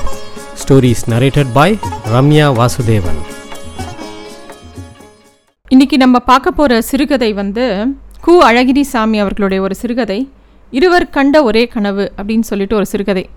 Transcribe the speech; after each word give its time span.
stories 0.62 1.02
narrated 1.06 1.46
by 1.52 1.78
Ramya 2.12 2.46
Vasudevan 2.58 3.20
இன்னைக்கு 5.68 5.96
நம்ம 5.96 6.18
பார்க்க 6.18 6.50
போகிற 6.50 6.80
சிறுகதை 6.80 7.32
வந்து 7.32 7.86
கு. 8.26 8.30
அழகிரி 8.30 8.80
சாமி 8.80 9.18
அவர்களுடைய 9.18 9.62
ஒரு 9.62 9.74
சிறுகதை 9.74 10.30
இருவர் 10.70 11.10
கண்ட 11.10 11.42
ஒரே 11.42 11.66
கனவு 11.66 12.12
அப்படின்னு 12.16 12.40
சொல்லிட்டு 12.40 12.76
ஒரு 12.76 12.86
சிறுகதை. 12.86 13.28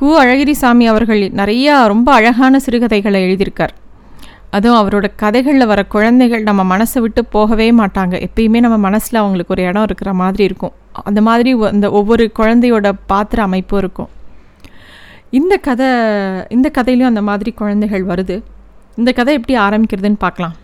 கு. 0.00 0.04
அழகிரி 0.04 0.52
சாமி 0.52 0.86
அவர்கள் 0.86 1.20
நிறையா 1.20 1.86
ரொம்ப 1.86 2.12
அழகான 2.12 2.58
சிறுகதைகளை 2.58 3.24
எழுதியிருக்கார். 3.24 3.70
அதுவும் 4.50 4.88
அவரோட 4.88 5.12
கதைகளில் 5.16 5.66
வர 5.66 5.84
குழந்தைகள் 5.84 6.42
நம்ம 6.42 6.76
மனசை 6.76 6.98
விட்டு 6.98 7.24
போகவே 7.24 7.72
மாட்டாங்க. 7.72 8.26
எப்பயுமே 8.26 8.60
நம்ம 8.60 8.76
மனசில் 8.76 9.20
அவங்களுக்கு 9.20 9.54
ஒரு 9.54 9.62
இடம் 9.62 9.82
இருக்கிற 9.82 10.12
மாதிரி 10.12 10.44
இருக்கும். 10.44 10.72
அந்த 11.04 11.20
மாதிரி 11.20 11.62
அந்த 11.62 11.90
ஒவ்வொரு 11.90 12.30
குழந்தையோட 12.38 12.92
பாத்திர 13.06 13.42
அமைப்பும் 13.42 13.78
இருக்கும். 13.78 14.08
இந்த 15.30 15.56
கதை 15.56 15.86
இந்த 16.48 16.70
கதையிலையும் 16.78 17.12
அந்த 17.12 17.22
மாதிரி 17.22 17.52
குழந்தைகள் 17.52 18.06
வருது. 18.06 18.42
இந்த 18.96 19.12
கதை 19.12 19.34
எப்படி 19.34 19.58
ஆரம்பிக்கிறதுன்னு 19.58 20.18
பார்க்கலாம். 20.18 20.54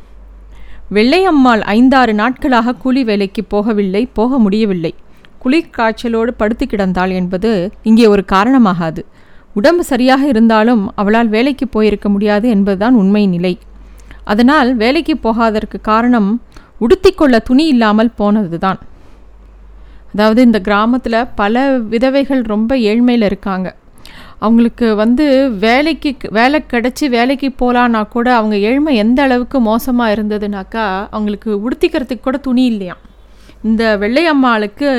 வெள்ளையம்மாள் 0.93 1.61
ஐந்தாறு 1.61 2.15
நாட்களாக 2.15 2.75
கூலி 2.75 3.05
வேலைக்கு 3.05 3.43
போகவில்லை 3.51 4.09
போக 4.13 4.39
முடியவில்லை. 4.39 4.95
குளிர்காய்ச்சலோடு 5.45 6.33
படுத்து 6.37 6.67
கிடந்தாள் 6.67 7.13
என்பது 7.13 7.73
இங்கே 7.83 8.07
ஒரு 8.07 8.25
காரணமாகாது. 8.33 9.03
உடம்பு 9.55 9.85
சரியாக 9.85 10.27
இருந்தாலும் 10.27 10.93
அவளால் 10.95 11.29
வேலைக்கு 11.29 11.69
போயிருக்க 11.69 12.09
முடியாது 12.09 12.49
என்பதுதான் 12.49 12.95
உண்மை 12.95 13.27
நிலை. 13.27 13.59
அதனால் 14.25 14.77
வேலைக்கு 14.77 15.17
போகாதற்கு 15.17 15.81
காரணம் 15.81 16.43
உடுத்திக்கொள்ள 16.81 17.39
துணி 17.39 17.67
இல்லாமல் 17.67 18.11
போனதுதான். 18.19 18.79
அதாவது 20.13 20.41
இந்த 20.49 20.59
கிராமத்தில் 20.69 21.21
பல 21.41 21.63
விதவைகள் 21.93 22.43
ரொம்ப 22.55 22.73
ஏழ்மையில் 22.91 23.29
இருக்காங்க. 23.31 23.69
அவங்களுக்கு 24.47 24.87
வந்து 25.01 25.25
வேலைக்கு 25.65 26.11
வேலை 26.39 26.59
கிடச்சி 26.73 27.07
வேலைக்கு 27.17 27.49
போகலான்னா 27.61 28.01
கூட 28.15 28.29
அவங்க 28.39 28.57
ஏழ்மை 28.69 28.93
எந்த 29.03 29.19
அளவுக்கு 29.27 29.59
மோசமாக 29.69 30.15
இருந்ததுனாக்கா 30.17 30.85
அவங்களுக்கு 31.15 31.51
உடுத்திக்கிறதுக்கு 31.67 32.27
கூட 32.27 32.39
துணி 32.49 32.65
இல்லையாம். 32.73 33.03
இந்த 33.69 33.83
வெள்ளையம்மாளுக்கு 34.03 34.91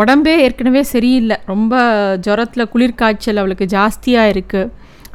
உடம்பே 0.00 0.34
ஏற்கனவே 0.46 0.82
சரியில்லை. 0.92 1.36
ரொம்ப 1.52 1.74
ஜுரத்தில் 2.26 2.70
குளிர்காய்ச்சல் 2.74 3.40
அவளுக்கு 3.42 3.66
ஜாஸ்தியாக 3.76 4.32
இருக்குது 4.34 4.70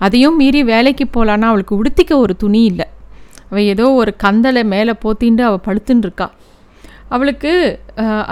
அதையும் 0.05 0.39
மீறி 0.41 0.61
வேலைக்கு 0.73 1.05
போகலான்னா 1.15 1.49
அவளுக்கு 1.51 1.77
உடுத்திக்க 1.81 2.13
ஒரு 2.23 2.35
துணி 2.43 2.61
இல்லை. 2.71 2.87
அவள் 3.49 3.69
ஏதோ 3.73 3.85
ஒரு 4.01 4.11
கந்தலை 4.23 4.63
மேலே 4.73 4.93
போத்திண்டு 5.03 5.43
அவள் 5.49 5.65
படுத்துன்னு 5.67 6.05
இருக்காள் 6.07 6.33
அவளுக்கு 7.13 7.51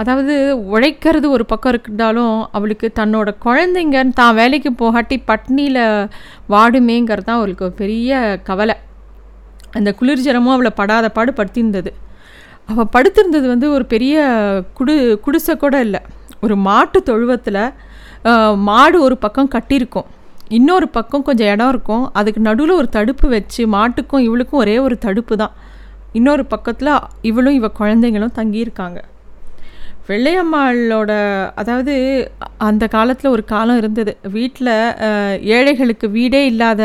அதாவது 0.00 0.34
உழைக்கிறது 0.74 1.26
ஒரு 1.36 1.44
பக்கம் 1.50 1.72
இருந்தாலும் 1.74 2.36
அவளுக்கு 2.56 2.86
தன்னோட 3.00 3.30
குழந்தைங்க 3.44 3.98
தான் 4.20 4.36
வேலைக்கு 4.40 4.70
போகாட்டி 4.82 5.16
பட்னியில் 5.30 5.82
வாடுமேங்கிறது 6.54 7.26
தான் 7.28 7.40
அவளுக்கு 7.40 7.66
பெரிய 7.82 8.20
கவலை. 8.48 8.76
அந்த 9.78 9.90
குளிர்ஜரமும் 9.98 10.54
அவளை 10.56 10.72
படாத 10.80 11.06
பாடு 11.18 11.32
படுத்திருந்தது. 11.38 11.92
அவள் 12.70 12.90
படுத்திருந்தது 12.96 13.46
வந்து 13.52 13.68
ஒரு 13.76 13.84
பெரிய 13.92 14.16
குடு 14.78 14.94
குடிசை 15.26 15.54
கூட 15.62 15.76
இல்லை. 15.86 16.00
ஒரு 16.44 16.54
மாட்டு 16.68 16.98
தொழுவத்தில் 17.10 17.64
மாடு 18.68 18.96
ஒரு 19.06 19.16
பக்கம் 19.24 19.52
கட்டியிருக்கும். 19.54 20.08
இன்னொரு 20.58 20.86
பக்கம் 20.96 21.26
கொஞ்சம் 21.28 21.50
இடம் 21.54 21.70
இருக்கும். 21.72 22.04
அதுக்கு 22.18 22.40
நடுவில் 22.48 22.78
ஒரு 22.80 22.88
தடுப்பு 22.96 23.26
வச்சு 23.36 23.62
மாட்டுக்கும் 23.76 24.24
இவளுக்கும் 24.28 24.62
ஒரே 24.64 24.76
ஒரு 24.86 24.96
தடுப்பு 25.06 25.36
தான். 25.42 25.54
இன்னொரு 26.18 26.44
பக்கத்தில் 26.52 26.92
இவளும் 27.30 27.56
இவ 27.58 27.68
குழந்தைங்களும் 27.80 28.36
தங்கியிருக்காங்க. 28.38 28.98
வெள்ளையம்மாளோட 30.08 31.12
அதாவது 31.60 31.94
அந்த 32.68 32.84
காலத்தில் 32.94 33.32
ஒரு 33.34 33.42
காலம் 33.52 33.80
இருந்தது. 33.82 34.12
வீட்டில் 34.36 34.72
ஏழைகளுக்கு 35.56 36.06
வீடே 36.18 36.40
இல்லாத 36.52 36.82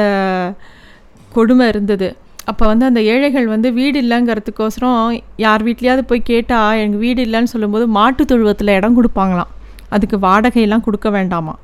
கொடுமை 1.36 1.68
இருந்தது. 1.74 2.10
அப்போ 2.52 2.66
வந்து 2.72 2.86
அந்த 2.90 3.02
ஏழைகள் 3.14 3.48
வந்து 3.54 3.70
வீடு 3.80 3.98
இல்லைங்கிறதுக்கோசரம் 4.04 5.00
யார் 5.46 5.66
வீட்லேயாவது 5.68 6.04
போய் 6.12 6.30
கேட்டால் 6.32 6.78
எனக்கு 6.82 7.00
வீடு 7.06 7.22
இல்லைன்னு 7.28 7.54
சொல்லும்போது 7.54 7.88
மாட்டு 7.98 8.26
தொழுவத்தில் 8.26 8.76
இடம் 8.80 8.98
கொடுப்பாங்களாம். 9.00 9.52
அதுக்கு 9.96 10.18
வாடகையெல்லாம் 10.28 10.86
கொடுக்க 10.86 11.10
வேண்டாமா 11.18 11.56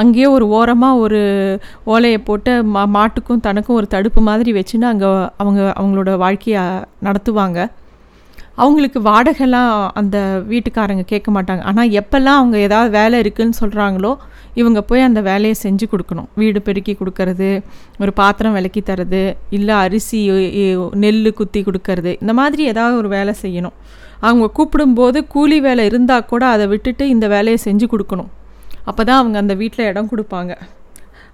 அங்கேயே 0.00 0.26
ஒரு 0.36 0.46
ஓரமாக 0.58 1.02
ஒரு 1.04 1.20
ஓலையை 1.92 2.18
போட்டு 2.28 2.52
மா 2.74 2.82
மாட்டுக்கும் 2.96 3.44
தனக்கும் 3.46 3.78
ஒரு 3.80 3.86
தடுப்பு 3.94 4.22
மாதிரி 4.30 4.52
வச்சுன்னு 4.58 4.90
அங்கே 4.92 5.10
அவங்க 5.42 5.60
அவங்களோட 5.80 6.10
வாழ்க்கையை 6.24 6.64
நடத்துவாங்க. 7.06 7.60
அவங்களுக்கு 8.62 9.00
வாடகைலாம் 9.08 9.72
அந்த 10.00 10.16
வீட்டுக்காரங்க 10.50 11.04
கேட்க 11.12 11.28
மாட்டாங்க. 11.36 11.62
ஆனால் 11.70 11.92
எப்போல்லாம் 12.00 12.40
அவங்க 12.40 12.56
ஏதாவது 12.66 12.90
வேலை 12.98 13.16
இருக்குதுன்னு 13.22 13.60
சொல்கிறாங்களோ 13.62 14.12
இவங்க 14.60 14.80
போய் 14.88 15.06
அந்த 15.08 15.20
வேலையை 15.28 15.56
செஞ்சு 15.62 15.86
கொடுக்கணும். 15.92 16.28
வீடு 16.40 16.60
பெருக்கி 16.66 16.94
கொடுக்கறது 17.00 17.48
ஒரு 18.02 18.12
பாத்திரம் 18.20 18.56
விலக்கி 18.58 18.82
தரது 18.90 19.22
இல்லை 19.58 19.74
அரிசி 19.84 20.20
நெல் 21.04 21.30
குத்தி 21.38 21.62
கொடுக்கறது 21.68 22.12
இந்த 22.22 22.34
மாதிரி 22.40 22.64
ஏதாவது 22.72 22.96
ஒரு 23.02 23.10
வேலை 23.16 23.34
செய்யணும். 23.44 23.76
அவங்க 24.28 24.46
கூப்பிடும்போது 24.56 25.18
கூலி 25.34 25.58
வேலை 25.68 25.84
இருந்தால் 25.90 26.28
கூட 26.32 26.46
அதை 26.54 26.66
விட்டுட்டு 26.74 27.08
இந்த 27.14 27.28
வேலையை 27.34 27.58
செஞ்சு 27.64 27.88
கொடுக்கணும். 27.92 28.30
அப்போ 28.84 29.04
தான் 29.04 29.18
அவங்க 29.18 29.38
அந்த 29.38 29.54
வீட்டில் 29.54 29.86
இடம் 29.86 30.08
கொடுப்பாங்க. 30.08 30.56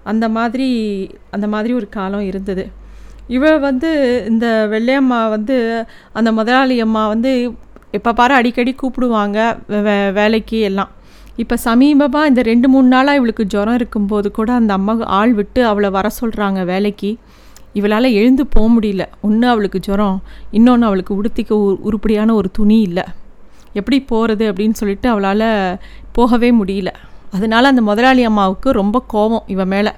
அந்த 0.03 0.29
மாதிரி 0.29 1.09
அந்த 1.31 1.47
மாதிரி 1.47 1.73
ஒரு 1.73 1.89
காலம் 1.89 2.19
இருந்தது. 2.19 2.71
இவ 3.27 3.57
வந்து 3.57 4.23
இந்த 4.29 4.67
வெள்ளையம்மா 4.71 5.29
வந்து 5.29 5.85
அந்த 6.13 6.31
முதலாளி 6.31 6.79
அம்மா 6.79 7.07
வந்து 7.07 7.53
எப்போ 7.91 8.13
பாரு 8.13 8.33
அடிக்கடி 8.33 8.75
கூப்பிடுவாங்க 8.81 9.57
வே- 9.69 9.81
வே- 9.81 10.13
வேலைக்கு 10.13 10.59
எல்லாம். 10.59 10.89
இப்போ 11.35 11.57
சமீபமாக 11.65 12.25
இந்த 12.25 12.41
ரெண்டு 12.41 12.69
மூணு 12.69 12.87
நாளாக 12.87 13.17
இவளுக்கு 13.17 13.45
ஜுரம் 13.45 13.73
இருக்கும்போது 13.73 14.31
கூட 14.31 14.53
அந்த 14.53 14.73
அம்மா 14.73 14.97
ஆள் 15.03 15.33
விட்டு 15.33 15.65
அவளை 15.65 15.89
வர 15.89 16.09
சொல்கிறாங்க 16.21 16.65
வேலைக்கு. 16.65 17.17
இவளால் 17.73 18.03
எழுந்து 18.03 18.47
போக 18.47 18.79
முடியல. 18.79 19.05
ஒன்று 19.21 19.47
அவளுக்கு 19.47 19.79
ஜுரம் 19.79 20.23
இன்னொன்று 20.51 20.85
அவளுக்கு 20.85 21.23
உடுத்திக்க 21.23 21.51
உ- 21.51 21.77
உருப்படியான 21.81 22.33
ஒரு 22.33 22.51
துணி 22.51 22.81
இல்லை. 22.81 23.03
எப்படி 23.73 24.01
போகிறது 24.01 24.53
அப்படின்னு 24.53 24.73
சொல்லிட்டு 24.73 25.09
அவளால் 25.09 25.77
போகவே 26.11 26.53
முடியல. 26.53 26.87
அதனால 27.35 27.67
அந்த 27.71 27.81
முதலாளி 27.89 28.23
அம்மாவுக்கு 28.29 28.69
ரொம்ப 28.81 28.97
கோபம் 29.13 29.47
இவன் 29.53 29.71
மேலே. 29.73 29.91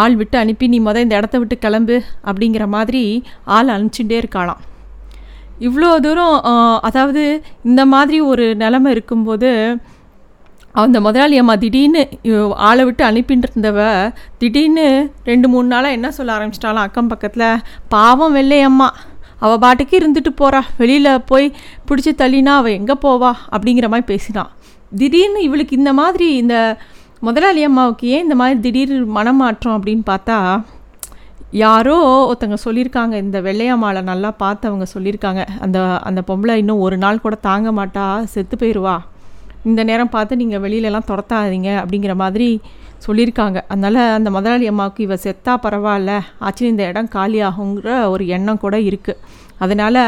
ஆள் 0.00 0.14
விட்டு 0.20 0.36
அனுப்பி 0.42 0.66
நீ 0.72 0.78
முத 0.86 1.02
இந்த 1.04 1.18
இடத்த 1.20 1.36
விட்டு 1.40 1.56
கிளம்பு 1.64 1.96
அப்படிங்கிற 2.28 2.64
மாதிரி 2.76 3.02
ஆள் 3.56 3.74
அனுப்பிச்சுட்டே 3.74 4.16
இருக்காளாம். 4.22 4.62
இவ்வளோ 5.66 5.90
தூரம் 6.06 6.34
அதாவது 6.88 7.22
இந்த 7.70 7.82
மாதிரி 7.92 8.18
ஒரு 8.30 8.46
நிலமை 8.62 8.90
இருக்கும்போது 8.96 9.50
அந்த 10.82 10.98
முதலாளி 11.04 11.36
அம்மா 11.42 11.54
திடீர்னு 11.62 12.02
ஆளை 12.68 12.82
விட்டு 12.86 13.02
அனுப்பிட்டு 13.10 13.46
இருந்தவ 13.48 13.78
திடீர்னு 14.40 14.86
ரெண்டு 15.30 15.46
மூணு 15.52 15.66
நாளாக 15.72 15.96
என்ன 15.98 16.08
சொல்ல 16.16 16.34
ஆரம்பிச்சிட்டாலாம் 16.36 16.86
அக்கம் 16.88 17.10
பக்கத்தில் 17.12 17.62
பாவம் 17.94 18.36
வெள்ளையம்மா 18.38 18.88
அவள் 19.44 19.62
பாட்டுக்கு 19.64 19.94
இருந்துட்டு 20.00 20.32
போகிறா 20.40 20.60
வெளியில் 20.82 21.24
போய் 21.30 21.46
பிடிச்சி 21.88 22.12
தள்ளினா 22.20 22.52
அவள் 22.60 22.76
எங்கே 22.80 22.94
போவா? 23.06 23.32
அப்படிங்கிற 23.54 23.88
மாதிரி 23.92 24.06
பேசினான். 24.12 24.50
திடீர்னு 25.00 25.40
இவளுக்கு 25.48 25.74
இந்த 25.80 25.92
மாதிரி 26.00 26.28
இந்த 26.42 26.56
முதலாளி 27.26 27.60
அம்மாவுக்கு 27.68 28.06
ஏன் 28.14 28.24
இந்த 28.26 28.36
மாதிரி 28.40 28.56
திடீர் 28.64 28.94
மனமாற்றம் 29.18 29.76
அப்படின்னு 29.76 30.04
பார்த்தா 30.12 30.38
யாரோ 31.62 31.96
ஒருத்தங்க 32.30 32.56
சொல்லியிருக்காங்க. 32.64 33.14
இந்த 33.24 33.38
வெள்ளையம்மாவை 33.46 34.00
நல்லா 34.08 34.30
பார்த்து 34.42 34.68
அவங்க 34.70 34.86
சொல்லியிருக்காங்க. 34.94 35.42
அந்த 35.64 35.78
அந்த 36.08 36.20
பொம்பளை 36.28 36.54
இன்னும் 36.62 36.82
ஒரு 36.86 36.96
நாள் 37.04 37.22
கூட 37.24 37.36
தாங்க 37.48 37.70
மாட்டா 37.78 38.06
செத்து 38.32 38.56
போயிடுவா 38.62 38.96
இந்த 39.70 39.80
நேரம் 39.90 40.12
பார்த்து 40.16 40.40
நீங்கள் 40.40 40.62
வெளியிலலாம் 40.64 41.08
துரத்தாதீங்க 41.10 41.70
அப்படிங்கிற 41.82 42.14
மாதிரி 42.22 42.48
சொல்லியிருக்காங்க. 43.06 43.58
அதனால் 43.72 44.00
அந்த 44.18 44.28
முதலாளி 44.36 44.66
அம்மாவுக்கு 44.72 45.00
இவ 45.06 45.16
செத்தா 45.24 45.54
பரவாயில்ல 45.64 46.12
ஆச்சு 46.46 46.64
இந்த 46.72 46.84
இடம் 46.90 47.10
காலியாகுங்கிற 47.16 47.96
ஒரு 48.14 48.26
எண்ணம் 48.36 48.62
கூட 48.64 48.76
இருக்குது 48.90 49.22
அதனால் 49.64 50.02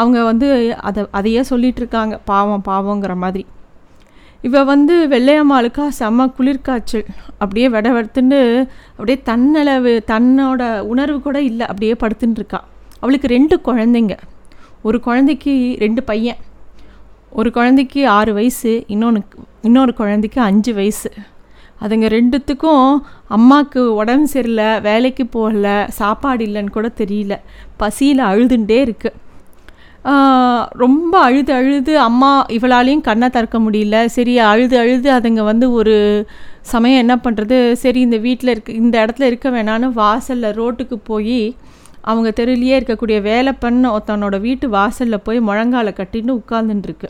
அவங்க 0.00 0.18
வந்து 0.30 0.48
அதை 0.88 1.02
அதையே 1.18 1.42
சொல்லிகிட்ருக்காங்க 1.50 2.16
பாவம் 2.32 2.66
பாவங்கிற 2.70 3.14
மாதிரி. 3.24 3.44
இவள் 4.46 4.68
வந்து 4.72 4.94
வெள்ளையம்மாளுக்கா 5.14 5.84
செம்ம 5.98 6.26
குளிர்காய்ச்சல். 6.36 7.06
அப்படியே 7.42 7.68
விட 7.74 7.88
வெடுத்துன்னு 7.96 8.40
அப்படியே 8.96 9.18
தன்னளவு 9.30 9.92
தன்னோட 10.12 10.62
உணர்வு 10.92 11.18
கூட 11.26 11.38
இல்லை. 11.50 11.64
அப்படியே 11.66 11.96
படுத்துன்னு 12.02 12.38
இருக்கா 12.40 12.60
அவளுக்கு 13.02 13.28
ரெண்டு 13.36 13.56
குழந்தைங்க. 13.68 14.14
ஒரு 14.82 15.00
குழந்தைக்கு 15.06 15.52
ரெண்டு 15.84 16.02
பையன். 16.02 16.40
ஒரு 17.40 17.50
குழந்தைக்கு 17.56 18.00
ஆறு 18.18 18.32
வயசு 18.38 18.72
இன்னொன்று 18.94 19.22
இன்னொரு 19.68 19.92
குழந்தைக்கு 19.94 20.40
அஞ்சு 20.40 20.72
வயசு. 20.74 21.10
அதுங்க 21.84 22.06
ரெண்டுத்துக்கும் 22.16 22.86
அம்மாவுக்கு 23.36 23.82
உடம்பு 23.94 24.26
சரியில்லை 24.26 24.70
வேலைக்கு 24.80 25.24
போகல 25.36 25.68
சாப்பாடு 25.98 26.44
இல்லைன்னு 26.46 26.76
கூட 26.76 26.88
தெரியல. 27.02 27.36
பசியில் 27.82 28.28
அழுதுண்டே 28.30 28.78
இருக்குது 28.86 29.18
ரொம்ப 30.82 31.20
அழுது 31.20 31.52
அழுது 31.52 31.98
அம்மா 31.98 32.44
இவளாலையும் 32.48 33.06
கண்ணை 33.08 33.28
திறக்க 33.30 33.58
முடியல. 33.58 34.04
சரி 34.06 34.38
அழுது 34.38 34.78
அழுது 34.78 35.08
அதுங்க 35.12 35.42
வந்து 35.42 35.72
ஒரு 35.72 35.96
சமயம் 36.60 36.98
என்ன 36.98 37.14
பண்ணுறது 37.16 37.72
சரி 37.72 38.00
இந்த 38.00 38.16
வீட்டில் 38.16 38.50
இருக்க 38.50 38.72
இந்த 38.72 39.06
இடத்துல 39.06 39.22
இருக்க 39.22 39.50
வேணான்னு 39.50 39.88
வாசலில் 39.92 40.56
ரோட்டுக்கு 40.60 40.96
போய் 41.04 41.56
அவங்க 42.02 42.28
தெருவிலேயே 42.30 42.76
இருக்கக்கூடிய 42.80 43.22
வேலை 43.22 43.52
பண்ண 43.52 43.90
ஒருத்தனோட 43.96 44.40
வீட்டு 44.40 44.68
வாசலில் 44.68 45.24
போய் 45.24 45.40
முழங்கால 45.40 45.92
கட்டின்னு 46.00 46.38
உட்கார்ந்துட்டுருக்கு. 46.40 47.08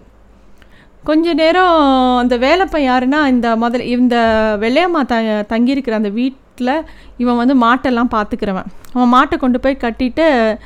கொஞ்ச 1.04 1.34
நேரம் 1.34 1.76
அந்த 2.18 2.36
வேலைப்பன் 2.36 2.88
யாருன்னா 2.90 3.20
இந்த 3.26 3.56
முதல் 3.56 3.84
இந்த 3.86 4.16
வெள்ளையம்மா 4.60 5.02
த 5.12 5.16
தங்கியிருக்கிற 5.52 5.90
அந்த 5.90 6.08
வீட்டில் 6.08 6.74
இவன் 7.16 7.36
வந்து 7.36 7.54
மாட்டெல்லாம் 7.66 8.12
பார்த்துக்கிறவன். 8.16 8.68
அவன் 8.92 9.12
மாட்டை 9.16 9.36
கொண்டு 9.36 9.60
போய் 9.60 9.82
கட்டிட்டு 9.84 10.58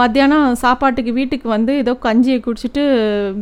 மத்தியானம் 0.00 0.46
சாப்பாட்டுக்கு 0.62 1.12
வீட்டுக்கு 1.18 1.48
வந்து 1.56 1.72
ஏதோ 1.82 1.92
கஞ்சியை 2.06 2.38
குடிச்சிட்டு 2.46 2.82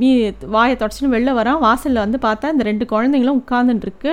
மீ 0.00 0.08
வாயை 0.54 0.74
தொடச்சிட்டு 0.80 1.12
வெளில 1.14 1.30
வரான். 1.38 1.60
வாசலில் 1.66 2.02
வந்து 2.04 2.18
பார்த்தா 2.26 2.50
இந்த 2.54 2.64
ரெண்டு 2.68 2.84
குழந்தைங்களும் 2.92 3.40
உட்காந்துட்டுருக்கு 3.42 4.12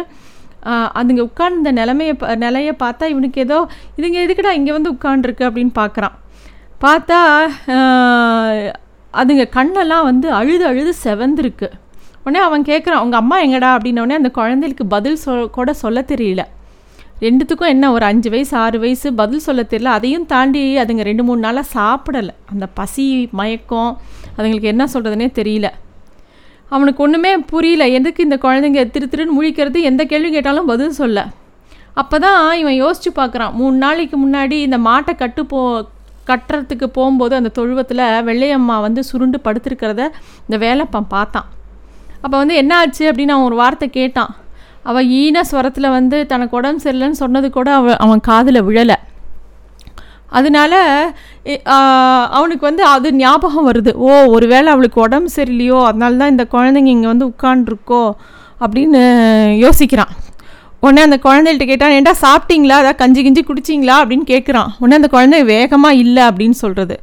அதுங்க 1.00 1.22
உட்கார்ந்த 1.30 1.72
நிலைமையை 1.80 2.14
நிலையை 2.46 2.74
பார்த்தா 2.84 3.06
இவனுக்கு 3.14 3.40
ஏதோ 3.46 3.58
இதுங்க 4.00 4.20
எதுக்குடா 4.25 4.54
இங்கே 4.60 4.74
வந்து 4.78 4.94
உட்காந்துருக்கு 4.96 5.48
அப்படின்னு 5.48 5.74
பார்க்குறான். 5.81 6.16
பார்த்தா 6.84 7.20
அதுங்க 9.14 9.44
கண்ணெல்லாம் 9.58 10.08
வந்து 10.12 10.28
அழுது 10.40 10.66
அழுது 10.72 10.94
செவந்திருக்கு. 11.06 11.68
உடனே 12.24 12.42
அவன் 12.48 12.64
கேட்குறான் 12.69 13.04
உங்கள் 13.06 13.22
அம்மா 13.24 13.38
எங்கடா? 13.46 13.69
அப்படின்னோடனே 13.78 14.19
அந்த 14.19 14.30
குழந்தைகளுக்கு 14.38 14.86
பதில் 14.96 15.22
சொ 15.24 15.34
கூட 15.58 15.74
சொல்ல 15.84 16.02
தெரியல. 16.12 16.44
ரெண்டுத்துக்கும் 17.24 17.72
என்ன 17.74 17.92
ஒரு 17.96 18.06
அஞ்சு 18.10 18.30
வயசு 18.34 18.54
ஆறு 18.64 18.78
வயசு 18.84 19.08
பதில் 19.20 19.44
சொல்ல 19.46 19.62
தெரியல. 19.72 19.92
அதையும் 19.98 20.25
தாண்டி 20.31 20.62
அதுங்க 20.81 21.04
ரெண்டு 21.10 21.24
மூணு 21.28 21.40
நாளாக 21.46 21.68
சாப்பிடலை. 21.78 22.34
அந்த 22.54 22.66
பசி 22.80 23.06
மயக்கம் 23.40 23.92
அதுங்களுக்கு 24.38 24.72
என்ன 24.74 24.84
சொல்கிறதுனே 24.94 25.28
தெரியல. 25.40 25.70
அவனுக்கு 26.75 27.04
ஒன்றுமே 27.06 27.31
புரியல. 27.54 27.88
எதுக்கு 27.98 28.22
இந்த 28.28 28.38
குழந்தைங்க 28.46 28.84
திரு 28.94 29.08
திருன்னு 29.14 29.36
முழிக்கிறது? 29.38 29.80
எந்த 29.90 30.04
கேள்வி 30.12 30.31
கேட்டாலும் 30.36 30.70
பதில் 30.72 31.00
சொல்ல. 31.02 31.25
அப்போ 32.02 32.18
தான் 32.25 32.44
இவன் 32.62 32.78
யோசிச்சு 32.84 33.10
பார்க்குறான் 33.16 33.52
மூணு 33.62 33.76
நாளைக்கு 33.84 34.18
முன்னாடி 34.26 34.58
இந்த 34.68 34.78
மாட்டை 34.90 35.14
கட்டு 35.16 35.42
போ 35.46 35.60
கட்டுறதுக்கு 36.30 36.88
போகும்போது 36.98 37.34
அந்த 37.40 37.52
தொழுவத்தில் 37.58 38.06
வெள்ளையம்மா 38.30 38.76
வந்து 38.88 39.02
சுருண்டு 39.10 39.40
படுத்திருக்கிறத 39.48 40.04
இந்த 40.46 40.58
வேலைப்பான் 40.66 41.12
பார்த்தான். 41.16 41.48
அப்போ 42.22 42.36
வந்து 42.42 42.56
என்ன 42.62 42.74
ஆச்சு 42.78 43.04
அப்படின்னு 43.12 43.36
அவன் 43.36 43.50
ஒரு 43.50 43.56
வார்த்தை 43.56 43.90
கேட்டான். 44.00 44.31
அவள் 44.89 45.09
ஈன 45.21 45.44
ஸ்வரத்தில் 45.50 45.94
வந்து 45.97 46.18
தனக்கு 46.31 46.57
உடம்பு 46.59 46.83
சரியில்லைன்னு 46.85 47.21
சொன்னது 47.24 47.47
கூட 47.57 47.69
அவன் 47.80 48.00
அவன் 48.06 48.21
காதில் 48.30 48.65
விழலை. 48.69 48.97
அதனால 50.38 50.74
அவனுக்கு 52.38 52.63
வந்து 52.69 52.83
அது 52.94 53.07
ஞாபகம் 53.24 53.68
வருது. 53.69 53.91
ஓ 54.06 54.09
ஒருவேளை 54.35 54.69
அவளுக்கு 54.74 55.00
உடம்பு 55.07 55.30
சரியில்லையோ 55.38 55.80
அதனால 55.89 56.18
தான் 56.21 56.33
இந்த 56.33 56.45
குழந்தைங்க 56.53 56.91
இங்கே 56.95 57.09
வந்து 57.13 57.30
உட்காண்ட்ருக்கோ 57.33 58.03
அப்படின்னு 58.63 59.01
யோசிக்கிறான். 59.65 60.13
உடனே 60.85 61.01
அந்த 61.07 61.18
குழந்தைகிட்ட 61.25 61.65
கேட்டான் 61.71 61.94
ஏன்டா 61.97 62.13
சாப்பிட்டீங்களா? 62.25 62.77
அதான் 62.81 63.00
கஞ்சி 63.01 63.21
கிஞ்சி 63.25 63.44
குடிச்சிங்களா? 63.50 63.95
அப்படின்னு 64.03 64.25
கேட்குறான் 64.33 64.71
உடனே 64.80 64.97
அந்த 65.00 65.09
குழந்தை 65.15 65.39
வேகமாக 65.53 66.01
இல்லை 66.03 66.24
அப்படின்னு 66.30 66.57
சொல்கிறது 66.63 66.95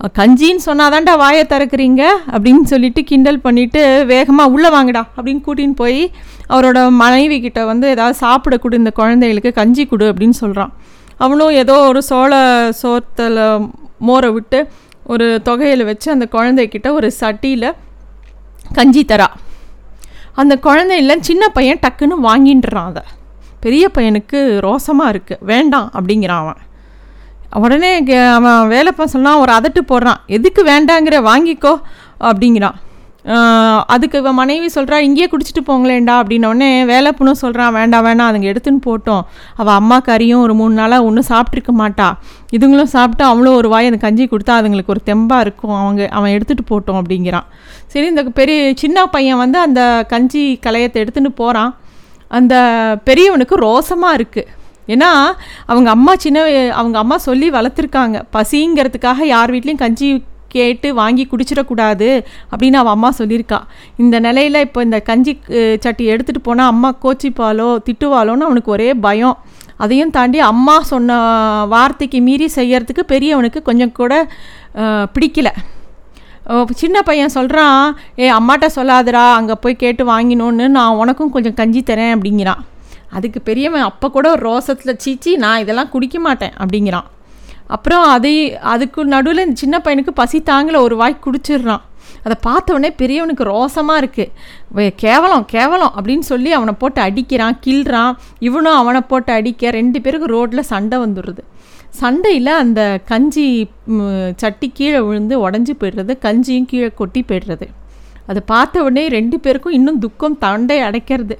கஞ்சின்னு 0.00 0.62
சொன்னாதான்டா 0.66 1.16
வாயை 1.16 1.44
திறக்கிறீங்க 1.44 2.02
அப்படின்னு 2.26 2.62
சொல்லிட்டு 2.62 3.04
கிண்டல் 3.04 3.40
பண்ணிவிட்டு 3.44 4.04
வேகமாக 4.04 4.50
உள்ளே 4.50 4.68
வாங்கடா 4.68 5.06
அப்படின்னு 5.16 5.40
கூட்டின்னு 5.46 5.74
போய் 5.74 6.12
அவரோட 6.48 6.90
மனைவி 6.90 7.40
கிட்ட 7.40 7.64
வந்து 7.64 7.88
ஏதாவது 7.88 8.16
சாப்பிட 8.16 8.56
கொடு 8.56 8.76
இந்த 8.76 8.90
குழந்தைகளுக்கு 8.90 9.52
கஞ்சி 9.52 9.86
கொடு 9.86 10.12
அப்படின்னு 10.12 10.30
சொல்கிறான் 10.30 10.72
அவனும் 11.16 11.50
ஏதோ 11.50 11.78
ஒரு 11.78 12.02
சோள 12.02 12.34
சோத்தில் 12.82 13.68
மோரை 13.98 14.32
விட்டு 14.32 14.68
ஒரு 15.04 15.40
தொகையில் 15.42 15.84
வச்சு 15.84 16.10
அந்த 16.10 16.28
குழந்தைக்கிட்ட 16.30 16.92
ஒரு 16.92 17.12
சட்டியில் 17.20 17.72
கஞ்சி 18.72 19.04
தரா. 19.04 19.26
அந்த 20.34 20.58
குழந்தையில 20.62 21.20
சின்ன 21.20 21.48
பையன் 21.48 21.78
டக்குன்னு 21.78 22.16
வாங்கின்றான் 22.22 22.88
அதை. 22.88 23.02
பெரிய 23.60 23.90
பையனுக்கு 23.94 24.58
ரோசமாக 24.58 25.12
இருக்குது 25.12 25.38
வேண்டாம் 25.40 25.90
அப்படிங்கிறான் 25.94 26.42
அவன். 26.42 26.56
உடனே 27.52 28.02
கே- 28.02 28.32
அவன் 28.32 28.68
வேலைப்பன் 28.70 29.04
சொன்னான் 29.04 29.38
ஒரு 29.38 29.52
அதட்டு 29.52 29.90
போடுறான். 29.90 30.16
எதுக்கு 30.26 30.64
வேண்டாங்கிற 30.64 31.22
வாங்கிக்கோ 31.22 31.80
அப்படிங்கிறான். 32.20 32.72
அதுக்கு 33.86 34.18
இவன் 34.18 34.34
மனைவி 34.34 34.66
சொல்கிறா 34.74 34.96
இங்கேயே 34.96 35.28
குடிச்சிட்டு 35.28 35.68
போங்களேன்டா 35.68 36.22
அப்படின்னோடனே 36.22 36.86
உடனே 36.86 37.32
சொல்கிறான் 37.32 37.72
வேண்டாம் 37.72 38.02
வேண்டாம் 38.02 38.34
அதுங்க 38.34 38.44
எடுத்துன்னு 38.44 38.78
போட்டோம். 38.86 39.20
அவள் 39.56 39.74
அம்மா 39.74 40.00
கறியும் 40.00 40.40
ஒரு 40.40 40.54
மூணு 40.54 40.74
நாளாக 40.74 41.04
ஒன்றும் 41.04 41.24
சாப்பிட்ருக்க 41.28 41.80
மாட்டா. 41.80 42.12
இதுங்களும் 42.56 42.82
சாப்பிட்டு 42.82 43.24
அவளும் 43.24 43.54
ஒரு 43.54 43.68
வாய் 43.68 43.84
அந்த 43.84 43.96
கஞ்சி 43.96 44.24
கொடுத்தா 44.24 44.50
அதுங்களுக்கு 44.50 44.86
ஒரு 44.86 45.00
தெம்பாக 45.06 45.40
இருக்கும். 45.40 45.70
அவங்க 45.70 46.08
அவன் 46.10 46.30
எடுத்துகிட்டு 46.30 46.72
போட்டோம் 46.72 47.02
அப்படிங்கிறான். 47.02 47.44
சரி 47.86 48.06
இந்த 48.06 48.22
பெரிய 48.22 48.72
சின்ன 48.76 49.06
பையன் 49.06 49.36
வந்து 49.36 49.58
அந்த 49.58 50.04
கஞ்சி 50.08 50.58
கலையத்தை 50.66 51.06
எடுத்துன்னு 51.06 51.28
போகிறான் 51.28 51.76
அந்த 52.28 52.54
பெரியவனுக்கு 53.04 53.56
ரோசமாக 53.56 54.16
இருக்குது 54.16 54.46
ஏன்னா 54.94 55.10
அவங்க 55.72 55.88
அம்மா 55.96 56.14
சின்ன 56.24 56.44
அவங்க 56.80 56.96
அம்மா 57.02 57.16
சொல்லி 57.28 57.50
வளர்த்துருக்காங்க. 57.58 58.16
பசிங்கிறதுக்காக 58.36 59.20
யார் 59.34 59.52
வீட்லேயும் 59.54 59.82
கஞ்சி 59.84 60.08
கேட்டு 60.54 60.88
வாங்கி 60.98 61.24
குடிச்சிடக்கூடாது 61.30 62.08
அப்படின்னு 62.50 62.78
அவன் 62.82 62.94
அம்மா 62.96 63.10
சொல்லியிருக்கா. 63.18 63.58
இந்த 64.02 64.16
நிலையில் 64.26 64.64
இப்போ 64.66 64.80
இந்த 64.86 64.98
கஞ்சி 65.08 65.32
சட்டி 65.84 66.04
எடுத்துகிட்டு 66.12 66.46
போனால் 66.48 66.70
அம்மா 66.74 66.90
கோச்சிப்பாலோ 67.04 67.68
திட்டுவாளோன்னு 67.86 68.46
அவனுக்கு 68.48 68.70
ஒரே 68.76 68.88
பயம். 69.06 69.36
அதையும் 69.84 70.12
தாண்டி 70.16 70.38
அம்மா 70.52 70.76
சொன்ன 70.90 71.16
வார்த்தைக்கு 71.72 72.18
மீறி 72.28 72.46
செய்யறதுக்கு 72.58 73.02
பெரியவனுக்கு 73.12 73.60
கொஞ்சம் 73.70 73.96
கூட 73.98 74.12
பிடிக்கல. 75.14 75.48
சின்ன 76.80 76.96
பையன் 77.08 77.34
சொல்கிறான் 77.36 77.82
ஏ 78.22 78.26
அம்மாட்ட 78.38 78.66
சொல்லாதடா 78.76 79.24
அங்கே 79.38 79.54
போய் 79.62 79.82
கேட்டு 79.82 80.02
வாங்கினோன்னு 80.12 80.66
நான் 80.78 80.98
உனக்கும் 81.02 81.34
கொஞ்சம் 81.36 81.58
கஞ்சி 81.60 81.82
தரேன் 81.90 82.14
அப்படிங்கிறான். 82.16 82.62
அதுக்கு 83.16 83.40
பெரியவன் 83.48 83.88
அப்போ 83.90 84.06
கூட 84.14 84.26
ஒரு 84.36 84.42
ரோசத்தில் 84.50 85.00
சீச்சி 85.04 85.32
நான் 85.44 85.62
இதெல்லாம் 85.64 85.92
குடிக்க 85.94 86.18
மாட்டேன் 86.26 86.54
அப்படிங்கிறான். 86.62 87.08
அப்புறம் 87.74 88.04
அதை 88.14 88.32
அதுக்கு 88.72 89.00
நடுவில் 89.12 89.44
இந்த 89.44 89.58
சின்ன 89.62 89.76
பையனுக்கு 89.84 90.12
பசி 90.20 90.38
தாங்கல 90.50 90.80
ஒரு 90.86 90.96
வாய் 91.00 91.24
குடிச்சிடுறான். 91.24 91.84
அதை 92.24 92.36
பார்த்தவொடனே 92.46 92.90
பெரியவனுக்கு 93.00 93.44
ரோசமாக 93.54 94.00
இருக்குது 94.02 94.92
கேவலம் 95.02 95.44
கேவலம் 95.54 95.94
அப்படின்னு 95.98 96.26
சொல்லி 96.32 96.50
அவனை 96.58 96.74
போட்டு 96.82 97.00
அடிக்கிறான் 97.06 97.56
கிள்றான். 97.64 98.14
இவனும் 98.48 98.78
அவனை 98.82 99.00
போட்டு 99.10 99.30
அடிக்க 99.38 99.70
ரெண்டு 99.78 100.00
பேருக்கு 100.04 100.28
ரோட்டில் 100.36 100.70
சண்டை 100.72 100.98
வந்துடுது 101.04 101.44
சண்டையில் 102.00 102.52
அந்த 102.62 102.80
கஞ்சி 103.10 103.46
சட்டி 104.42 104.68
கீழே 104.78 105.00
விழுந்து 105.06 105.34
உடஞ்சி 105.46 105.74
போயிடுறது 105.80 106.14
கஞ்சியும் 106.26 106.70
கீழே 106.72 106.90
கொட்டி 107.00 107.20
போயிடுறது. 107.28 107.66
அதை 108.30 108.40
பார்த்த 108.52 108.82
உடனே 108.86 109.04
ரெண்டு 109.16 109.36
பேருக்கும் 109.44 109.76
இன்னும் 109.78 110.00
துக்கம் 110.04 110.38
தண்டை 110.44 110.78
அடைக்கிறது. 110.88 111.36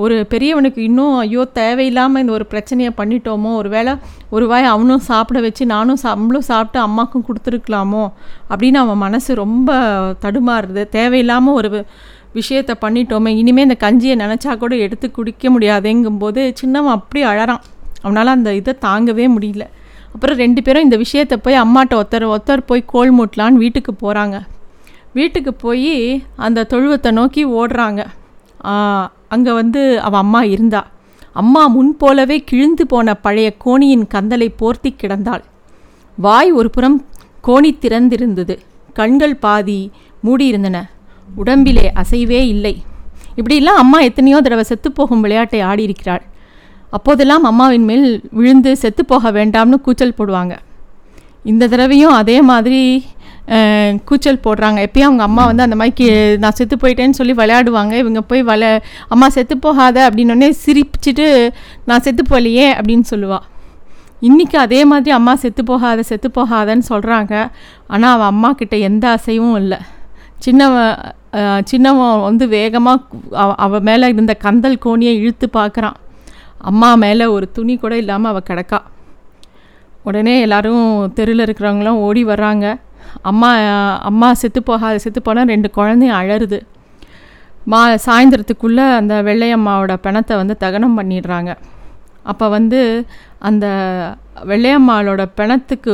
ஒரு 0.00 0.26
பெரியவனுக்கு 0.30 0.78
இன்னும் 0.78 1.16
ஐயோ 1.16 1.44
தேவையில்லாமல் 1.52 2.20
இந்த 2.20 2.32
ஒரு 2.32 2.46
பிரச்சனையை 2.46 2.92
பண்ணிட்டோமோ 2.96 3.54
ஒரு 3.54 3.68
வேளை 3.68 3.92
ஒரு 4.30 4.46
வாய் 4.46 4.64
அவனும் 4.64 4.98
சாப்பிட 5.00 5.40
வச்சு 5.40 5.66
நானும் 5.66 5.96
சா- 6.02 6.12
நம்மளும் 6.12 6.42
சாப்பிட்டு 6.42 6.78
அம்மாக்கும் 6.86 7.26
கொடுத்துருக்கலாமோ 7.26 8.04
அப்படின்னு 8.50 8.74
அவன் 8.74 8.96
மனசு 8.96 9.34
ரொம்ப 9.34 9.70
தடுமாறுது. 10.22 10.88
தேவையில்லாமல் 10.88 11.54
ஒரு 11.54 11.70
விஷயத்தை 12.32 12.76
பண்ணிட்டோமே 12.80 13.28
இனிமேல் 13.34 13.66
இந்த 13.68 13.76
கஞ்சியை 13.80 14.16
நினச்சா 14.16 14.58
கூட 14.58 14.76
எடுத்து 14.76 15.10
குடிக்க 15.10 15.50
முடியாதேங்கும்போது 15.50 16.50
சின்னவன் 16.54 16.92
அப்படி 16.92 17.24
அழறான். 17.24 17.62
அவனால் 18.02 18.26
அந்த 18.26 18.54
இதை 18.54 18.74
தாங்கவே 18.80 19.26
முடியல. 19.28 19.64
அப்புறம் 20.14 20.36
ரெண்டு 20.36 20.62
பேரும் 20.62 20.82
இந்த 20.82 20.96
விஷயத்தை 20.96 21.38
போய் 21.38 21.62
அம்மாட்ட 21.62 21.94
ஒருத்தர் 21.94 22.30
ஒருத்தர் 22.30 22.62
போய் 22.66 22.82
கோல் 22.86 23.14
மூட்டலான்னு 23.14 23.62
வீட்டுக்கு 23.64 23.94
போகிறாங்க 24.02 24.36
வீட்டுக்கு 25.12 25.54
போய் 25.56 25.92
அந்த 26.36 26.64
தொழுவத்தை 26.64 27.12
நோக்கி 27.12 27.42
ஓடுறாங்க. 27.46 28.00
அங்கே 29.28 29.52
வந்து 29.52 30.00
அவள் 30.00 30.20
அம்மா 30.20 30.42
இருந்தா. 30.42 30.86
அம்மா 31.32 31.66
முன் 31.66 31.96
போலவே 31.96 32.36
கிழிந்து 32.44 32.86
போன 32.86 33.14
பழைய 33.14 33.48
கோணியின் 33.64 34.06
கந்தலை 34.14 34.48
போர்த்தி 34.56 34.90
கிடந்தாள். 34.94 35.42
வாய் 36.16 36.50
ஒரு 36.52 36.70
புறம் 36.70 37.04
கோணி 37.46 37.70
திறந்திருந்தது. 37.80 38.58
கண்கள் 38.92 39.36
பாதி 39.36 39.90
மூடியிருந்தன. 40.24 40.78
உடம்பிலே 41.34 41.92
அசைவே 41.94 42.40
இல்லை. 42.54 42.74
இப்படியெல்லாம் 43.36 43.76
அம்மா 43.76 44.00
எத்தனையோ 44.00 44.40
தடவை 44.40 44.64
செத்துப்போகும் 44.68 45.20
விளையாட்டை 45.20 45.60
ஆடியிருக்கிறாள். 45.60 46.24
அப்போதெல்லாம் 46.90 47.44
அம்மாவின் 47.44 47.84
மேல் 47.84 48.24
விழுந்து 48.30 48.76
செத்துப்போக 48.82 49.30
வேண்டாம்னு 49.38 49.78
கூச்சல் 49.80 50.18
போடுவாங்க. 50.18 50.54
இந்த 51.44 51.68
தடவையும் 51.68 52.12
அதே 52.12 52.42
மாதிரி 52.42 53.04
கூச்சல் 54.04 54.40
போடுறாங்க. 54.44 54.86
எப்பயும் 54.86 55.00
அவங்க 55.00 55.22
அம்மா 55.22 55.44
வந்து 55.46 55.62
அந்த 55.62 55.76
மாதிரி 55.76 55.94
கீ- 56.00 56.38
நான் 56.38 56.52
செத்து 56.52 56.76
போயிட்டேன்னு 56.76 57.10
சொல்லி 57.10 57.32
விளையாடுவாங்க. 57.32 57.92
இவங்க 57.92 58.22
போய் 58.22 58.42
வள 58.42 58.82
அம்மா 59.08 59.28
செத்து 59.28 59.58
போகாத 59.58 60.10
அப்படின்னோடனே 60.10 60.52
சிரிச்சிட்டு 60.66 61.50
நான் 61.86 62.00
செத்து 62.00 62.22
போகலையே 62.30 62.68
அப்படின்னு 62.80 63.02
சொல்லுவாள் 63.10 63.46
இன்றைக்கி 64.22 64.56
அதே 64.56 64.84
மாதிரி 64.84 65.10
அம்மா 65.10 65.34
செத்து 65.34 65.64
போகாத 65.64 66.02
செத்து 66.02 66.30
போகாதன்னு 66.34 66.82
சொல்கிறாங்க 66.88 67.50
ஆனால் 67.86 68.14
அவள் 68.14 68.26
அம்மா 68.26 68.52
கிட்ட 68.52 68.76
எந்த 68.76 69.08
அசைவும் 69.08 69.56
இல்லை. 69.56 69.78
சின்னவன் 70.38 70.96
சின்னவன் 71.64 72.20
வந்து 72.20 72.48
வேகமாக 72.48 73.02
அவள் 73.56 73.80
மேலே 73.80 74.08
இருந்த 74.08 74.34
கந்தல் 74.34 74.78
கோணியை 74.78 75.16
இழுத்து 75.16 75.48
பார்க்குறான் 75.52 75.94
அம்மா 76.58 76.94
மேலே 76.94 77.24
ஒரு 77.26 77.52
துணி 77.52 77.76
கூட 77.76 77.96
இல்லாமல் 77.96 78.30
அவள் 78.30 78.48
கிடக்கா. 78.48 78.78
உடனே 80.04 80.40
எல்லோரும் 80.40 81.12
தெருவில் 81.12 81.44
இருக்கிறவங்களாம் 81.44 81.98
ஓடி 82.06 82.24
வர்றாங்க. 82.24 82.80
அம்மா 83.30 83.50
அம்மா 84.10 84.28
செத்து 84.42 84.62
போகாத 84.62 84.98
செத்து 85.04 85.22
போனால் 85.22 85.50
ரெண்டு 85.54 85.70
குழந்தையும் 85.78 86.18
அழறுது. 86.20 86.60
மா 87.72 87.80
சாயந்தரத்துக்குள்ளே 88.06 88.86
அந்த 89.00 89.14
வெள்ளையம்மாவோட 89.28 89.94
பிணத்தை 90.06 90.36
வந்து 90.42 90.54
தகனம் 90.64 90.96
பண்ணிடுறாங்க. 90.98 91.50
அப்போ 92.30 92.46
வந்து 92.56 92.80
அந்த 93.48 93.66
வெள்ளையம்மாளோட 94.50 95.22
பிணத்துக்கு 95.38 95.92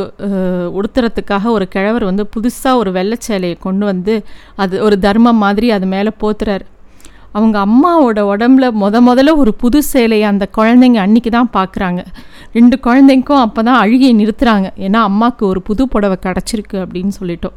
உடுத்துறதுக்காக 0.78 1.50
ஒரு 1.56 1.66
கிழவர் 1.74 2.04
வந்து 2.10 2.24
புதுசாக 2.34 2.80
ஒரு 2.82 2.90
வெள்ளைச்சேலையை 2.96 3.56
கொண்டு 3.66 3.84
வந்து 3.90 4.14
அது 4.62 4.74
ஒரு 4.86 4.98
தர்மம் 5.06 5.42
மாதிரி 5.44 5.68
அது 5.76 5.86
மேலே 5.94 6.12
போத்துறாரு. 6.22 6.66
அவங்க 7.36 7.56
அம்மாவோட 7.66 8.20
உடம்புல 8.32 8.66
முத 8.82 9.00
முதல்ல 9.08 9.34
ஒரு 9.42 9.52
புது 9.62 9.78
சேலையை 9.92 10.26
அந்த 10.32 10.44
குழந்தைங்க 10.58 10.98
அன்னைக்கு 11.04 11.30
தான் 11.36 11.50
பார்க்குறாங்க 11.58 12.00
ரெண்டு 12.56 12.76
குழந்தைங்களுக்கும் 12.86 13.42
அப்போ 13.46 13.60
தான் 13.68 13.80
அழுகியை 13.82 14.12
நிறுத்துறாங்க. 14.20 14.68
ஏன்னா 14.86 15.00
அம்மாவுக்கு 15.10 15.44
ஒரு 15.52 15.60
புது 15.68 15.82
புடவை 15.94 16.16
கிடச்சிருக்கு 16.26 16.78
அப்படின்னு 16.84 17.12
சொல்லிட்டோம். 17.20 17.56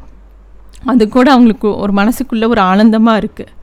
அது 0.90 1.04
கூட 1.16 1.26
அவங்களுக்கு 1.36 1.70
ஒரு 1.84 1.92
மனசுக்குள்ளே 2.00 2.46
ஒரு 2.54 2.62
ஆனந்தமாக 2.70 3.20
இருக்குது 3.22 3.56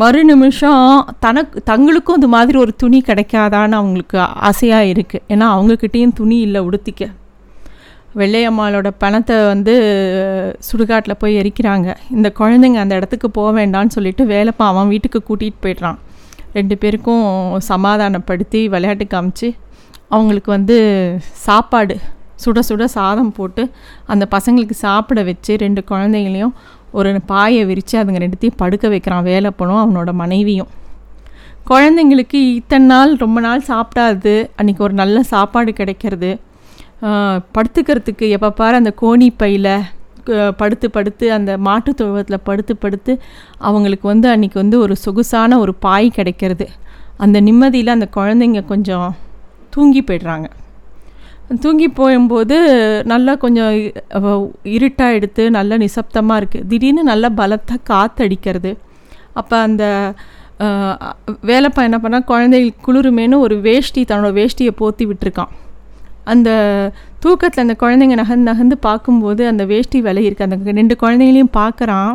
மறு 0.00 0.20
நிமிஷம் 0.28 0.84
தனக்கு 1.24 1.62
தங்களுக்கும் 1.70 2.18
இது 2.20 2.28
மாதிரி 2.34 2.56
ஒரு 2.64 2.72
துணி 2.82 2.98
கிடைக்காதான்னு 3.08 3.78
அவங்களுக்கு 3.80 4.18
ஆசையாக 4.50 4.90
இருக்குது 4.92 5.24
ஏன்னா 5.32 5.46
அவங்கக்கிட்டேயும் 5.56 6.14
துணி 6.20 6.36
இல்லை 6.46 6.60
உடுத்திக்க. 6.68 7.06
வெள்ளையம்மாளோட 8.20 8.88
பணத்தை 9.02 9.36
வந்து 9.46 9.74
சுடுகாட்டில் 10.68 11.20
போய் 11.22 11.38
எரிக்கிறாங்க. 11.40 11.96
இந்த 12.10 12.32
குழந்தைங்க 12.38 12.78
அந்த 12.84 12.94
இடத்துக்கு 12.94 13.30
போக 13.30 13.50
வேண்டான்னு 13.58 13.94
சொல்லிட்டு 13.96 14.24
வேலைப்பா 14.24 14.64
அவன் 14.72 14.88
வீட்டுக்கு 14.88 15.20
கூட்டிகிட்டு 15.28 15.62
போய்ட்றான். 15.66 15.98
ரெண்டு 16.52 16.78
பேருக்கும் 16.78 17.24
சமாதானப்படுத்தி 17.70 18.68
விளையாட்டு 18.68 19.06
காமிச்சு 19.14 19.48
அவங்களுக்கு 20.08 20.50
வந்து 20.50 20.76
சாப்பாடு 21.46 21.96
சுட 22.44 22.60
சுட 22.68 22.84
சாதம் 22.98 23.32
போட்டு 23.32 23.62
அந்த 24.06 24.24
பசங்களுக்கு 24.30 24.76
சாப்பிட 24.86 25.22
வச்சு 25.22 25.52
ரெண்டு 25.56 25.80
குழந்தைங்களையும் 25.90 26.54
ஒரு 26.90 27.20
பாயை 27.26 27.64
விரித்து 27.64 27.94
அதுங்க 27.98 28.20
ரெண்டுத்தையும் 28.24 28.60
படுக்க 28.62 28.86
வைக்கிறான் 28.88 29.24
வேலைப்பனும் 29.24 29.82
அவனோட 29.82 30.12
மனைவியும். 30.12 30.70
குழந்தைங்களுக்கு 31.70 32.38
இத்தனை 32.60 32.86
நாள் 32.86 33.12
ரொம்ப 33.16 33.40
நாள் 33.40 33.68
சாப்பிடாது 33.68 34.32
அன்றைக்கி 34.58 34.78
ஒரு 34.78 34.92
நல்ல 34.92 35.22
சாப்பாடு 35.22 35.72
கிடைக்கிறது. 35.72 36.30
படுத்துக்கிறதுக்கு 37.54 38.26
எப்போ 38.36 38.48
பாரு 38.60 38.74
அந்த 38.80 38.92
கோணி 39.02 39.28
பையில் 39.42 39.74
படுத்து 40.60 40.86
படுத்து 40.96 41.26
அந்த 41.36 41.50
மாட்டு 41.66 41.90
தொழுவத்தில் 41.98 42.44
படுத்து 42.48 42.74
படுத்து 42.82 43.12
அவங்களுக்கு 43.68 44.06
வந்து 44.12 44.26
அன்றைக்கி 44.32 44.58
வந்து 44.62 44.76
ஒரு 44.84 44.94
சொகுசான 45.04 45.58
ஒரு 45.62 45.72
பாய் 45.86 46.08
கிடைக்கிறது. 46.18 46.66
அந்த 47.24 47.36
நிம்மதியில் 47.46 47.96
அந்த 47.96 48.08
குழந்தைங்க 48.16 48.60
கொஞ்சம் 48.72 49.08
தூங்கி 49.74 50.02
போய்ட்றாங்க. 50.08 50.46
தூங்கி 51.62 51.88
போகும்போது 51.98 52.56
நல்லா 53.12 53.32
கொஞ்சம் 53.44 53.72
இருட்டாக 54.76 55.16
எடுத்து 55.18 55.42
நல்ல 55.56 55.76
நிசப்தமாக 55.84 56.40
இருக்குது 56.40 56.68
திடீர்னு 56.70 57.02
நல்ல 57.10 57.28
பலத்தாக 57.40 57.86
காற்றடிக்கிறது 57.90 58.72
அப்போ 59.40 59.56
அந்த 59.68 59.84
வேலைப்பா 61.50 61.82
என்ன 61.88 61.98
பண்ணால் 62.02 62.28
குழந்தைகளுக்கு 62.30 62.86
குளிருமேனு 62.86 63.42
ஒரு 63.46 63.56
வேஷ்டி 63.66 64.02
தன்னோட 64.10 64.32
வேஷ்டியை 64.38 64.72
போற்றி 64.80 65.06
விட்டுருக்கான். 65.10 65.52
அந்த 66.32 66.50
தூக்கத்தில் 67.22 67.64
அந்த 67.64 67.74
குழந்தைங்க 67.82 68.16
நகர்ந்து 68.20 68.48
நகர்ந்து 68.50 68.76
பார்க்கும்போது 68.86 69.42
அந்த 69.50 69.62
வேஷ்டி 69.70 69.98
விலை 70.06 70.22
இருக்குது 70.28 70.46
அந்த 70.48 70.76
ரெண்டு 70.80 70.94
குழந்தைங்களையும் 71.02 71.54
பார்க்குறான். 71.60 72.12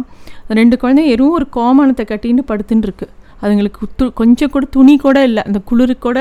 ரெண்டு 0.59 0.75
குழந்தைங்க 0.81 1.13
எதுவும் 1.15 1.35
ஒரு 1.39 1.47
கோமானத்தை 1.57 2.05
கட்டின்னு 2.11 2.43
படுத்துட்டுருக்கு 2.51 3.07
அதுங்களுக்கு 3.45 3.87
து 3.99 4.05
கொஞ்சம் 4.19 4.51
கூட 4.53 4.65
துணி 4.75 4.93
கூட 5.05 5.17
இல்லை. 5.29 5.41
அந்த 5.49 5.59
குளிருக்கு 5.69 6.03
கூட 6.07 6.19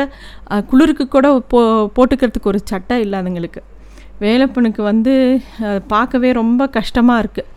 குளிருக்கு 0.70 1.04
கூட 1.14 1.26
போ 1.52 1.60
போட்டுக்கிறதுக்கு 1.96 2.50
ஒரு 2.52 2.60
சட்டை 2.70 2.96
இல்லை 3.04 3.16
அதுங்களுக்கு. 3.22 3.60
வேலைப்பனுக்கு 4.24 4.82
வந்து 4.90 5.12
பார்க்கவே 5.92 6.30
ரொம்ப 6.40 6.66
கஷ்டமாக 6.76 7.22
இருக்குது 7.22 7.52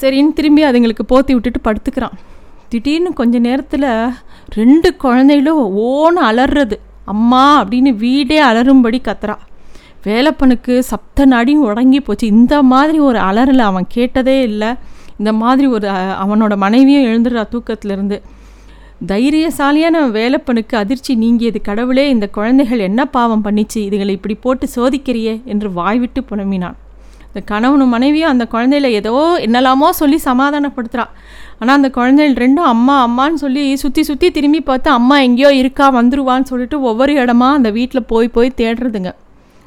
சரின்னு 0.00 0.36
திரும்பி 0.38 0.62
அதுங்களுக்கு 0.68 1.04
போற்றி 1.12 1.32
விட்டுட்டு 1.34 1.60
படுத்துக்கிறான். 1.66 2.16
திடீர்னு 2.72 3.10
கொஞ்ச 3.20 3.38
நேரத்தில் 3.48 3.88
ரெண்டு 4.58 4.88
குழந்தைகளும் 5.04 5.62
ஓன்னு 5.88 6.22
அலறது. 6.28 6.76
அம்மா 7.04 7.64
அப்படின்னு 7.64 7.96
வீடே 7.96 8.42
அலறும்படி 8.42 8.98
கத்துறா. 9.00 9.36
வேலைப்பனுக்கு 10.04 10.78
சப்த 10.78 11.26
நாடியும் 11.26 11.66
உடங்கி 11.70 12.00
போச்சு. 12.00 12.26
இந்த 12.26 12.62
மாதிரி 12.62 12.98
ஒரு 12.98 13.18
அலறலை 13.18 13.58
அவன் 13.58 13.84
கேட்டதே 13.88 14.42
இல்லை. 14.42 14.68
இந்த 15.18 15.32
மாதிரி 15.32 15.66
ஒரு 15.66 15.88
அவனோட 15.90 16.56
மனைவியும் 16.56 17.04
எழுந்துடுறா 17.04 17.46
தூக்கத்திலேருந்து. 17.50 18.20
தைரியசாலியான 19.06 20.06
வேலைப்பனுக்கு 20.08 20.74
அதிர்ச்சி 20.74 21.14
நீங்கியது. 21.14 21.60
கடவுளே 21.60 22.08
இந்த 22.08 22.28
குழந்தைகள் 22.28 22.78
என்ன 22.78 23.04
பாவம் 23.04 23.44
பண்ணிச்சு? 23.44 23.74
இதுகளை 23.74 24.14
இப்படி 24.14 24.34
போட்டு 24.34 24.68
சோதிக்கிறியே 24.76 25.44
என்று 25.44 25.72
வாய்விட்டு 25.72 26.24
புலம்பினான். 26.24 26.76
இந்த 27.34 27.44
கணவனும் 27.46 27.88
மனைவியும் 27.88 28.28
அந்த 28.28 28.48
குழந்தையில 28.52 28.90
ஏதோ 28.90 29.38
என்னெல்லாமோ 29.38 29.90
சொல்லி 29.90 30.20
சமாதானப்படுத்துகிறான் 30.24 31.12
ஆனால் 31.58 31.76
அந்த 31.76 31.90
குழந்தைகள் 31.90 32.46
ரெண்டும் 32.46 32.70
அம்மா 32.74 33.06
அம்மான்னு 33.06 33.34
சொல்லி 33.34 33.76
சுற்றி 33.76 34.02
சுற்றி 34.02 34.30
திரும்பி 34.30 34.60
பார்த்து 34.60 34.90
அம்மா 34.90 35.18
எங்கேயோ 35.18 35.54
இருக்கா 35.54 36.00
வந்துருவான்னு 36.00 36.42
சொல்லிட்டு 36.42 36.80
ஒவ்வொரு 36.80 37.12
இடமா 37.12 37.52
அந்த 37.52 37.70
வீட்டில் 37.70 38.04
போய் 38.04 38.28
போய் 38.28 38.52
தேடுறதுங்க. 38.56 39.12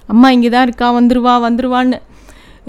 அம்மா 0.09 0.31
இங்கே 0.31 0.49
தான் 0.49 0.63
இருக்கா 0.63 0.99
வந்துருவா 0.99 1.33
வந்துருவான்னு 1.41 1.99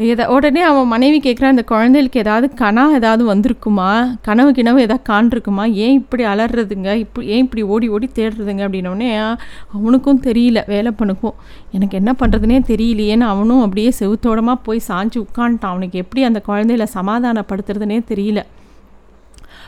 எதை 0.05 0.26
உடனே 0.26 0.61
அவன் 0.61 0.87
மனைவி 0.87 1.19
கேட்குறான் 1.25 1.55
இந்த 1.55 1.62
குழந்தைகளுக்கு 1.62 2.21
ஏதாவது 2.21 2.47
கனா 2.59 2.83
ஏதாவது 2.95 3.35
வந்திருக்குமா? 3.35 4.19
கனவு 4.23 4.50
கிணவு 4.50 4.79
ஏதாவது 4.81 5.05
காண்டிருக்குமா 5.09 5.73
ஏன் 5.75 5.93
இப்படி 5.93 6.25
அலறதுங்க? 6.25 6.95
இப்படி 6.95 7.26
ஏன் 7.26 7.38
இப்படி 7.38 7.62
ஓடி 7.62 7.88
ஓடி 7.88 8.11
தேடுறதுங்க? 8.15 8.62
அப்படின்னோடனே 8.67 9.37
அவனுக்கும் 9.73 10.21
தெரியல 10.23 10.62
வேலைப்பனுக்கும் 10.67 11.37
எனக்கு 11.73 11.97
என்ன 11.97 12.15
பண்ணுறதுனே 12.21 12.59
தெரியலையேன்னு 12.71 13.26
அவனும் 13.33 13.61
அப்படியே 13.61 13.93
செவுத்தோடமாக 14.00 14.59
போய் 14.62 14.81
சாஞ்சு 14.88 15.19
உட்காந்துட்டான் 15.26 15.73
அவனுக்கு 15.75 15.99
எப்படி 15.99 16.23
அந்த 16.23 16.43
குழந்தையில 16.49 16.87
சமாதானப்படுத்துறதுனே 16.95 17.99
தெரியல. 18.12 18.43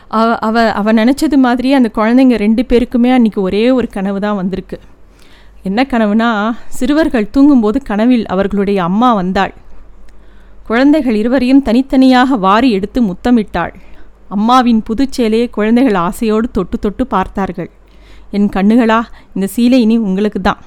அவ 0.08 0.36
அவ 0.38 0.72
அவன் 0.72 0.96
நினச்சது 0.96 1.36
மாதிரியே 1.36 1.74
அந்த 1.74 1.90
குழந்தைங்க 1.94 2.36
ரெண்டு 2.36 2.64
பேருக்குமே 2.68 3.12
அன்றைக்கி 3.16 3.40
ஒரே 3.40 3.70
ஒரு 3.70 3.88
கனவு 3.88 4.20
தான் 4.20 4.36
வந்திருக்கு. 4.36 4.78
என்ன 5.62 5.86
கனவுனா 5.90 6.28
சிறுவர்கள் 6.66 7.30
தூங்கும்போது 7.30 7.82
கனவில் 7.82 8.26
அவர்களுடைய 8.26 8.82
அம்மா 8.82 9.14
வந்தாள். 9.14 9.54
குழந்தைகள் 10.68 11.16
இருவரையும் 11.20 11.62
தனித்தனியாக 11.66 12.36
வாரி 12.46 12.68
எடுத்து 12.76 13.00
முத்தமிட்டாள். 13.02 13.74
அம்மாவின் 14.36 14.80
புதுச்சேலையை 14.88 15.46
குழந்தைகள் 15.56 15.98
ஆசையோடு 16.06 16.46
தொட்டு 16.56 16.76
தொட்டு 16.84 17.04
பார்த்தார்கள். 17.14 17.70
என் 18.36 18.48
கண்ணுகளா 18.56 18.98
இந்த 19.34 19.46
சீலை 19.54 19.78
இனி 19.84 19.96
உங்களுக்கு 20.08 20.40
தான் 20.48 20.60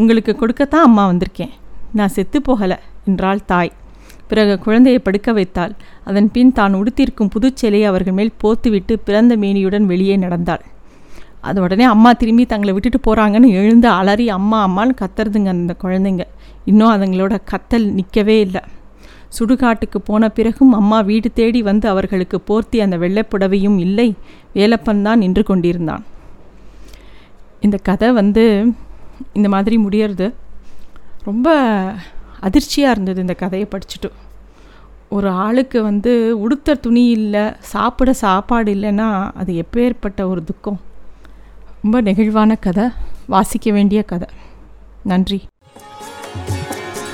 உங்களுக்கு 0.00 0.32
கொடுக்கத்தான் 0.40 0.86
அம்மா 0.88 1.02
வந்திருக்கேன். 1.10 1.52
நான் 1.98 2.14
செத்து 2.16 2.38
போகலை 2.46 2.78
என்றாள் 3.08 3.42
தாய். 3.50 3.72
பிறகு 4.30 4.54
குழந்தையை 4.64 5.00
படுக்க 5.06 5.32
வைத்தாள். 5.38 5.74
அதன் 6.08 6.30
பின் 6.36 6.54
தான் 6.58 6.78
உடுத்திருக்கும் 6.78 7.32
புதுச்சேலையை 7.34 7.86
அவர்கள் 7.90 8.16
மேல் 8.20 8.32
போத்துவிட்டு 8.44 8.94
பிறந்த 9.08 9.32
மேனியுடன் 9.42 9.86
வெளியே 9.92 10.16
நடந்தாள். 10.24 10.64
அது 11.48 11.58
உடனே 11.64 11.84
அம்மா 11.94 12.10
திரும்பி 12.20 12.44
தங்களை 12.52 12.72
விட்டுட்டு 12.76 13.00
போகிறாங்கன்னு 13.06 13.50
எழுந்து 13.60 13.88
அலறி 13.98 14.28
அம்மா 14.38 14.60
அம்மான்னு 14.68 14.96
கத்துறதுங்க 15.02 15.50
அந்த 15.56 15.74
குழந்தைங்க. 15.84 16.24
இன்னும் 16.70 16.94
அதுங்களோட 16.94 17.34
கத்தல் 17.52 17.86
நிற்கவே 17.98 18.38
இல்லை. 18.46 18.62
சுடுகாட்டுக்கு 19.38 19.98
போன 20.04 20.28
பிறகும் 20.28 20.72
அம்மா 20.72 21.00
வீடு 21.00 21.32
தேடி 21.32 21.62
வந்து 21.62 21.88
அவர்களுக்கு 21.88 22.40
போர்த்தி 22.40 22.80
அந்த 22.80 22.98
வெள்ளைப்புடவையும் 22.98 23.78
இல்லை 23.78 24.14
வேலப்பன் 24.54 25.02
தான் 25.02 25.18
நின்று 25.18 25.42
கொண்டிருந்தான். 25.42 26.04
இந்த 27.60 27.76
கதை 27.82 28.12
வந்து 28.12 28.72
இந்த 29.32 29.48
மாதிரி 29.48 29.76
முடியறது. 29.78 30.32
ரொம்ப 31.24 31.56
அதிர்ச்சியாக 32.40 32.92
இருந்தது 32.92 33.20
இந்த 33.20 33.34
கதையை 33.34 33.68
படிச்சுட்டு. 33.70 34.10
ஒரு 35.08 35.28
ஆளுக்கு 35.28 35.82
வந்து 35.82 36.40
உடுத்த 36.40 36.74
துணி 36.74 37.06
இல்லை 37.06 37.52
சாப்பிட 37.58 38.12
சாப்பாடு 38.12 38.74
இல்லைன்னா 38.74 39.30
அது 39.34 39.64
எப்பேற்பட்ட 39.64 40.26
ஒரு 40.26 40.44
துக்கம். 40.44 40.80
ரொம்ப 41.82 42.10
நெகிழ்வான 42.10 42.54
கதை. 42.60 42.88
வாசிக்க 43.26 43.72
வேண்டிய 43.72 44.02
கதை. 44.02 44.28
நன்றி. 45.02 45.42